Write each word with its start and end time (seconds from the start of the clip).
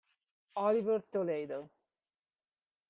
Oliver 0.55 1.05
Toledo 1.13 1.69